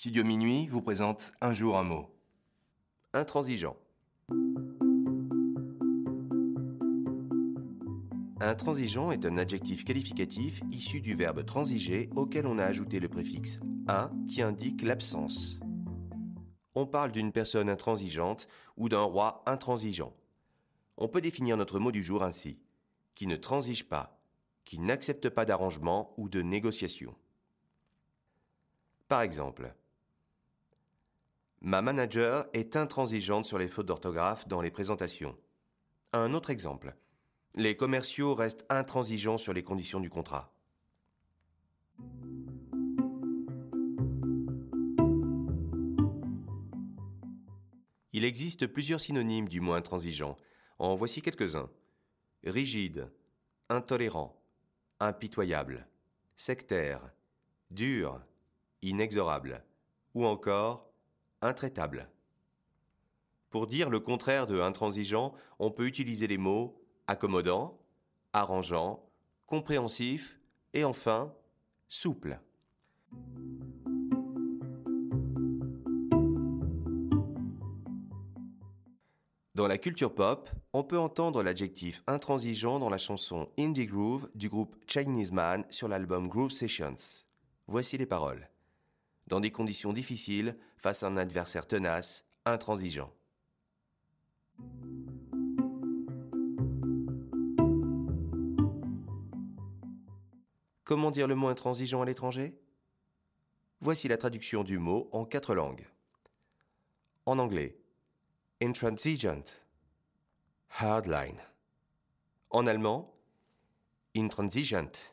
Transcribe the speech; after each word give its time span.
Studio 0.00 0.24
Minuit 0.24 0.66
vous 0.68 0.80
présente 0.80 1.30
Un 1.42 1.52
jour 1.52 1.76
un 1.76 1.82
mot. 1.82 2.08
Intransigeant. 3.12 3.76
Intransigeant 8.40 9.10
est 9.10 9.26
un 9.26 9.36
adjectif 9.36 9.84
qualificatif 9.84 10.62
issu 10.70 11.02
du 11.02 11.14
verbe 11.14 11.44
transiger 11.44 12.08
auquel 12.16 12.46
on 12.46 12.56
a 12.56 12.64
ajouté 12.64 12.98
le 12.98 13.10
préfixe 13.10 13.60
un 13.88 14.10
qui 14.26 14.40
indique 14.40 14.80
l'absence. 14.80 15.60
On 16.74 16.86
parle 16.86 17.12
d'une 17.12 17.30
personne 17.30 17.68
intransigeante 17.68 18.48
ou 18.78 18.88
d'un 18.88 19.02
roi 19.02 19.42
intransigeant. 19.44 20.14
On 20.96 21.08
peut 21.08 21.20
définir 21.20 21.58
notre 21.58 21.78
mot 21.78 21.92
du 21.92 22.02
jour 22.02 22.22
ainsi 22.22 22.58
qui 23.14 23.26
ne 23.26 23.36
transige 23.36 23.86
pas, 23.86 24.18
qui 24.64 24.78
n'accepte 24.78 25.28
pas 25.28 25.44
d'arrangement 25.44 26.14
ou 26.16 26.30
de 26.30 26.40
négociation. 26.40 27.14
Par 29.06 29.20
exemple, 29.20 29.74
Ma 31.62 31.82
manager 31.82 32.46
est 32.54 32.74
intransigeante 32.74 33.44
sur 33.44 33.58
les 33.58 33.68
fautes 33.68 33.84
d'orthographe 33.84 34.48
dans 34.48 34.62
les 34.62 34.70
présentations. 34.70 35.36
Un 36.14 36.32
autre 36.32 36.48
exemple. 36.48 36.96
Les 37.54 37.76
commerciaux 37.76 38.34
restent 38.34 38.64
intransigeants 38.70 39.36
sur 39.36 39.52
les 39.52 39.62
conditions 39.62 40.00
du 40.00 40.08
contrat. 40.08 40.54
Il 48.14 48.24
existe 48.24 48.66
plusieurs 48.66 49.02
synonymes 49.02 49.48
du 49.48 49.60
mot 49.60 49.74
intransigeant. 49.74 50.38
En 50.78 50.94
voici 50.94 51.20
quelques-uns. 51.20 51.68
Rigide, 52.42 53.12
intolérant, 53.68 54.42
impitoyable, 54.98 55.86
sectaire, 56.36 57.02
dur, 57.70 58.18
inexorable, 58.80 59.62
ou 60.14 60.24
encore 60.24 60.89
intraitable. 61.42 62.08
Pour 63.50 63.66
dire 63.66 63.90
le 63.90 64.00
contraire 64.00 64.46
de 64.46 64.60
intransigeant, 64.60 65.34
on 65.58 65.70
peut 65.70 65.86
utiliser 65.86 66.26
les 66.26 66.38
mots 66.38 66.80
accommodant, 67.06 67.78
arrangeant, 68.32 69.04
compréhensif 69.46 70.38
et 70.72 70.84
enfin 70.84 71.34
souple. 71.88 72.38
Dans 79.56 79.66
la 79.66 79.78
culture 79.78 80.14
pop, 80.14 80.48
on 80.72 80.84
peut 80.84 80.98
entendre 80.98 81.42
l'adjectif 81.42 82.02
intransigeant 82.06 82.78
dans 82.78 82.88
la 82.88 82.98
chanson 82.98 83.50
Indie 83.58 83.86
Groove 83.86 84.30
du 84.34 84.48
groupe 84.48 84.76
Chinese 84.86 85.32
Man 85.32 85.64
sur 85.70 85.88
l'album 85.88 86.28
Groove 86.28 86.52
Sessions. 86.52 87.24
Voici 87.66 87.98
les 87.98 88.06
paroles 88.06 88.48
dans 89.30 89.40
des 89.40 89.52
conditions 89.52 89.92
difficiles 89.92 90.56
face 90.76 91.02
à 91.02 91.06
un 91.06 91.16
adversaire 91.16 91.66
tenace, 91.66 92.26
intransigeant. 92.44 93.12
Comment 100.84 101.12
dire 101.12 101.28
le 101.28 101.36
mot 101.36 101.46
intransigeant 101.46 102.02
à 102.02 102.04
l'étranger? 102.04 102.60
Voici 103.80 104.08
la 104.08 104.16
traduction 104.16 104.64
du 104.64 104.78
mot 104.78 105.08
en 105.12 105.24
quatre 105.24 105.54
langues. 105.54 105.86
En 107.24 107.38
anglais, 107.38 107.78
intransigent, 108.60 109.44
hardline. 110.70 111.40
En 112.50 112.66
allemand, 112.66 113.14
intransigent. 114.16 115.12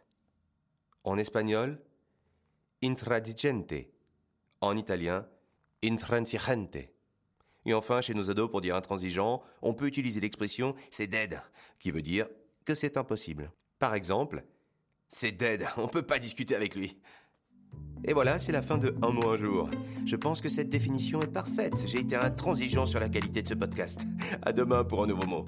En 1.04 1.20
espagnol, 1.20 1.80
intransigente 2.82 3.97
en 4.62 4.76
italien 4.76 5.26
intransigente. 5.84 6.78
Et 7.66 7.74
enfin, 7.74 8.02
chez 8.02 8.14
nos 8.14 8.32
ados, 8.32 8.50
pour 8.50 8.62
dire 8.62 8.76
intransigeant, 8.76 9.42
on 9.62 9.74
peut 9.74 9.88
utiliser 9.88 10.20
l'expression 10.22 10.76
c'est 10.90 11.08
dead, 11.08 11.42
qui 11.80 11.92
veut 11.92 12.02
dire 12.02 12.28
que 12.66 12.76
c'est 12.76 12.98
impossible. 12.98 13.52
Par 13.80 13.94
exemple, 13.94 14.44
c'est 15.10 15.32
dead, 15.32 15.66
on 15.78 15.88
peut 15.88 16.02
pas 16.02 16.20
discuter 16.20 16.56
avec 16.56 16.76
lui. 16.76 16.98
Et 18.06 18.14
voilà, 18.14 18.40
c'est 18.40 18.52
la 18.52 18.62
fin 18.62 18.78
de 18.78 18.96
Un 19.02 19.10
mot 19.10 19.30
un 19.30 19.36
jour. 19.36 19.70
Je 20.06 20.16
pense 20.16 20.40
que 20.40 20.50
cette 20.50 20.70
définition 20.70 21.20
est 21.22 21.32
parfaite. 21.32 21.88
J'ai 21.88 22.00
été 22.00 22.16
intransigeant 22.16 22.86
sur 22.86 23.00
la 23.00 23.10
qualité 23.10 23.42
de 23.42 23.48
ce 23.50 23.54
podcast. 23.56 24.02
À 24.44 24.54
demain 24.54 24.84
pour 24.84 25.04
un 25.04 25.08
nouveau 25.08 25.28
mot. 25.28 25.46